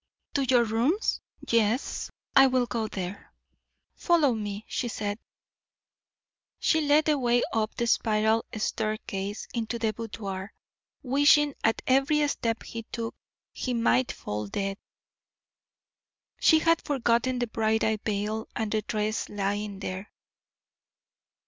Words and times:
"To 0.33 0.43
your 0.43 0.63
rooms? 0.63 1.21
Yes, 1.47 2.09
I 2.35 2.47
will 2.47 2.65
go 2.65 2.87
there." 2.87 3.31
"Follow 3.93 4.33
me," 4.33 4.65
she 4.67 4.87
said. 4.87 5.19
She 6.57 6.81
led 6.81 7.05
the 7.05 7.19
way 7.19 7.43
up 7.53 7.75
the 7.75 7.85
spiral 7.85 8.43
staircase 8.57 9.47
into 9.53 9.77
the 9.77 9.93
boudoir, 9.93 10.53
wishing 11.03 11.53
at 11.63 11.83
every 11.85 12.27
step 12.29 12.63
he 12.63 12.81
took 12.91 13.13
he 13.53 13.75
might 13.75 14.11
fall 14.11 14.47
dead. 14.47 14.79
She 16.39 16.57
had 16.57 16.81
forgotten 16.83 17.37
the 17.37 17.45
bridal 17.45 17.97
veil 18.03 18.47
and 18.55 18.71
dress 18.87 19.29
lying 19.29 19.81
there. 19.81 20.11